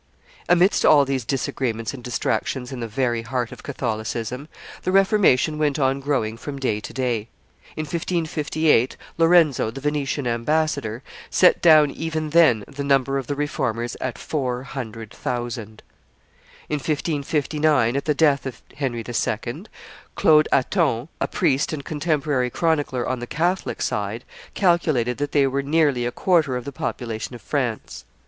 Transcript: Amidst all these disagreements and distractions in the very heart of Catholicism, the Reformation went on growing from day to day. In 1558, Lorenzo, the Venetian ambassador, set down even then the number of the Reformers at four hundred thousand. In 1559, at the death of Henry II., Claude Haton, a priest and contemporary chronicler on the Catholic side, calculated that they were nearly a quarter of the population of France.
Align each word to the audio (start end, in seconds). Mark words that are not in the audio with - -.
Amidst 0.49 0.83
all 0.83 1.05
these 1.05 1.23
disagreements 1.23 1.93
and 1.93 2.03
distractions 2.03 2.71
in 2.71 2.79
the 2.79 2.87
very 2.87 3.21
heart 3.21 3.51
of 3.51 3.61
Catholicism, 3.61 4.47
the 4.81 4.91
Reformation 4.91 5.59
went 5.59 5.77
on 5.77 5.99
growing 5.99 6.37
from 6.37 6.57
day 6.57 6.79
to 6.79 6.91
day. 6.91 7.27
In 7.77 7.83
1558, 7.83 8.97
Lorenzo, 9.19 9.69
the 9.69 9.79
Venetian 9.79 10.25
ambassador, 10.25 11.03
set 11.29 11.61
down 11.61 11.91
even 11.91 12.31
then 12.31 12.63
the 12.67 12.83
number 12.83 13.19
of 13.19 13.27
the 13.27 13.35
Reformers 13.35 13.95
at 14.01 14.17
four 14.17 14.63
hundred 14.63 15.11
thousand. 15.11 15.83
In 16.67 16.77
1559, 16.79 17.95
at 17.95 18.05
the 18.05 18.15
death 18.15 18.47
of 18.47 18.63
Henry 18.77 19.03
II., 19.07 19.65
Claude 20.15 20.47
Haton, 20.51 21.09
a 21.19 21.27
priest 21.27 21.71
and 21.73 21.85
contemporary 21.85 22.49
chronicler 22.49 23.07
on 23.07 23.19
the 23.19 23.27
Catholic 23.27 23.83
side, 23.83 24.23
calculated 24.55 25.19
that 25.19 25.31
they 25.31 25.45
were 25.45 25.61
nearly 25.61 26.07
a 26.07 26.11
quarter 26.11 26.57
of 26.57 26.65
the 26.65 26.71
population 26.71 27.35
of 27.35 27.41
France. 27.43 28.03